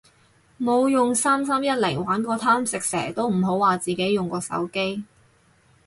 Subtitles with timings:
[0.59, 5.03] 冇用三三一零玩過貪食蛇都唔好話自己用過手機